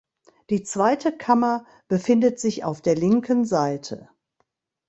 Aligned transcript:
Die 0.49 0.63
zweite 0.63 1.15
Kammer 1.15 1.67
befindet 1.87 2.39
sich, 2.39 2.63
auf 2.63 2.81
der 2.81 2.95
linken 2.95 3.45
Seite. 3.45 4.09